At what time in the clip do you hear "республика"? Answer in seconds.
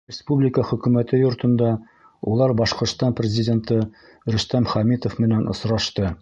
0.09-0.61